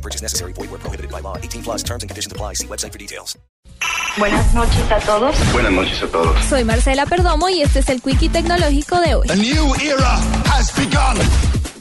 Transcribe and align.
No 0.00 0.02
purchase 0.02 0.22
necessary. 0.22 0.52
Void 0.54 0.70
where 0.70 0.80
prohibited 0.80 1.10
by 1.10 1.20
law. 1.20 1.36
18 1.36 1.62
plus 1.62 1.82
terms 1.82 2.02
and 2.02 2.10
conditions 2.10 2.32
apply. 2.32 2.54
See 2.54 2.66
website 2.66 2.92
for 2.92 2.98
details. 2.98 3.36
Buenas 4.18 4.54
noches 4.54 4.90
a 4.90 4.98
todos. 5.00 5.36
Buenas 5.52 5.72
noches 5.72 6.02
a 6.02 6.06
todos. 6.08 6.44
Soy 6.46 6.64
Marcela 6.64 7.06
Perdomo 7.06 7.48
y 7.48 7.62
este 7.62 7.80
es 7.80 7.88
el 7.90 8.00
Quickie 8.00 8.28
Tecnológico 8.28 9.00
de 9.00 9.14
hoy. 9.14 9.28
A 9.30 9.36
new 9.36 9.74
era 9.76 10.16
has 10.46 10.74
begun. 10.74 11.16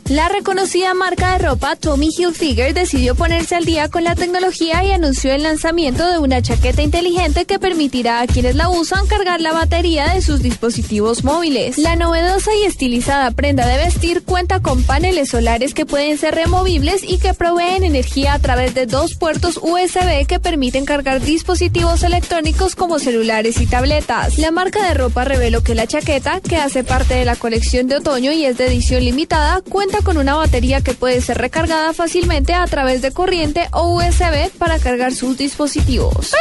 La 0.10 0.28
reconocida 0.28 0.96
marca 0.96 1.34
de 1.34 1.46
ropa 1.46 1.76
Tommy 1.76 2.10
Hilfiger 2.10 2.74
decidió 2.74 3.14
ponerse 3.14 3.54
al 3.56 3.66
día 3.66 3.90
con 3.90 4.04
la 4.04 4.16
tecnología 4.16 4.84
y 4.84 4.92
anunció 4.92 5.32
el 5.34 5.44
lanzamiento 5.44 6.10
de 6.10 6.18
una 6.18 6.42
chaqueta 6.42 6.82
inteligente 6.82 7.46
que 7.46 7.60
permitirá 7.60 8.22
a 8.22 8.26
quienes 8.26 8.56
la 8.56 8.70
usan 8.70 9.06
cargar 9.06 9.40
la 9.40 9.54
batería 9.54 10.12
de 10.12 10.24
sus 10.24 10.42
dispositivos 10.42 11.24
móviles. 11.24 11.78
La 11.78 11.96
novedosa 11.96 12.50
y 12.56 12.64
estilizada 12.64 13.30
prenda 13.30 13.68
de 13.68 13.78
vestir 13.78 14.24
cuenta 14.24 14.62
con 14.62 14.82
paneles 14.82 15.30
solares 15.30 15.76
que 15.76 15.86
pueden 15.86 16.18
ser 16.18 16.34
removibles 16.34 17.04
y 17.04 17.20
que 17.20 17.36
proveen 17.36 17.84
energía 17.84 18.34
a 18.34 18.40
través 18.40 18.74
de 18.74 18.88
dos 18.88 19.14
puertos 19.14 19.58
USB 19.62 20.26
que 20.28 20.40
permiten 20.40 20.86
cargar 20.86 21.22
dispositivos 21.22 22.02
electrónicos 22.02 22.76
como 22.76 22.98
celulares 22.98 23.62
y 23.62 23.68
tabletas. 23.68 24.40
La 24.40 24.50
marca 24.50 24.88
de 24.88 24.96
ropa 24.96 25.24
reveló 25.24 25.62
que 25.62 25.76
la 25.76 25.86
chaqueta, 25.86 26.42
que 26.42 26.56
hace 26.56 26.84
parte 26.84 27.14
de 27.14 27.26
la 27.26 27.36
colección 27.36 27.88
de 27.88 27.98
otoño 27.98 28.32
y 28.32 28.46
es 28.46 28.58
de 28.58 28.66
edición 28.66 29.06
limitada, 29.06 29.62
con 30.04 30.18
una 30.18 30.36
batería 30.36 30.82
que 30.82 30.94
puede 30.94 31.22
ser 31.22 31.38
recargada 31.38 31.94
fácilmente 31.94 32.54
a 32.54 32.66
través 32.66 33.02
de 33.02 33.12
corriente 33.12 33.68
o 33.72 33.96
USB 33.96 34.50
para 34.58 34.80
cargar 34.80 35.14
sus 35.14 35.38
dispositivos. 35.38 36.34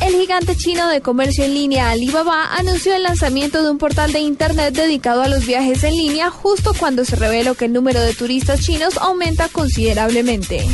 El 0.00 0.14
gigante 0.14 0.56
chino 0.56 0.88
de 0.88 1.02
comercio 1.02 1.44
en 1.44 1.54
línea 1.54 1.90
Alibaba 1.90 2.54
anunció 2.56 2.94
el 2.94 3.02
lanzamiento 3.02 3.62
de 3.62 3.70
un 3.70 3.78
portal 3.78 4.12
de 4.12 4.20
internet 4.20 4.74
dedicado 4.74 5.22
a 5.22 5.28
los 5.28 5.46
viajes 5.46 5.84
en 5.84 5.94
línea 5.94 6.30
justo 6.30 6.72
cuando 6.78 7.04
se 7.04 7.16
reveló 7.16 7.54
que 7.54 7.66
el 7.66 7.72
número 7.72 8.00
de 8.00 8.14
turistas 8.14 8.60
chinos 8.60 8.96
aumenta 8.96 9.48
considerablemente. 9.48 10.66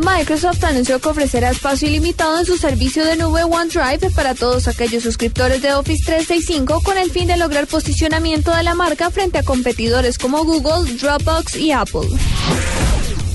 Microsoft 0.00 0.64
anunció 0.64 0.98
que 0.98 1.08
ofrecerá 1.08 1.50
espacio 1.50 1.88
ilimitado 1.88 2.38
en 2.38 2.46
su 2.46 2.56
servicio 2.56 3.04
de 3.04 3.16
nube 3.16 3.44
OneDrive 3.44 4.10
para 4.10 4.34
todos 4.34 4.68
aquellos 4.68 5.02
suscriptores 5.02 5.62
de 5.62 5.72
Office 5.72 6.02
365 6.04 6.80
con 6.82 6.98
el 6.98 7.10
fin 7.10 7.28
de 7.28 7.36
lograr 7.36 7.66
posicionamiento 7.66 8.54
de 8.54 8.62
la 8.62 8.74
marca 8.74 9.10
frente 9.10 9.38
a 9.38 9.42
competidores 9.42 10.18
como 10.18 10.44
Google, 10.44 10.92
Dropbox 10.94 11.56
y 11.56 11.72
Apple. 11.72 12.08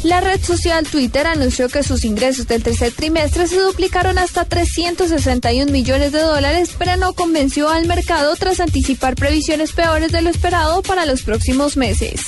La 0.04 0.22
red 0.22 0.40
social 0.44 0.86
Twitter 0.86 1.26
anunció 1.26 1.68
que 1.68 1.82
sus 1.82 2.06
ingresos 2.06 2.46
del 2.48 2.62
tercer 2.62 2.92
trimestre 2.92 3.48
se 3.48 3.60
duplicaron 3.60 4.20
hasta 4.20 4.46
361 4.46 5.72
millones 5.72 6.12
de 6.12 6.20
dólares, 6.20 6.76
pero 6.78 6.96
no 6.96 7.14
convenció 7.14 7.70
al 7.70 7.88
mercado 7.88 8.36
tras 8.36 8.60
anticipar 8.60 9.16
previsiones 9.16 9.72
peores 9.72 10.12
de 10.12 10.22
lo 10.22 10.30
esperado 10.30 10.84
para 10.84 11.08
los 11.08 11.24
próximos 11.24 11.76
meses. 11.76 12.22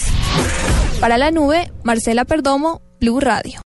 Para 1.00 1.20
la 1.20 1.30
nube, 1.30 1.72
Marcela 1.84 2.26
Perdomo, 2.26 2.82
Blue 3.00 3.20
Radio. 3.20 3.62